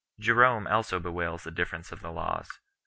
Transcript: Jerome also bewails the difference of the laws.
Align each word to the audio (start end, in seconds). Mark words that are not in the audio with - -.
Jerome 0.17 0.65
also 0.65 0.99
bewails 0.99 1.43
the 1.43 1.51
difference 1.51 1.91
of 1.91 1.99
the 2.01 2.09
laws. 2.11 2.59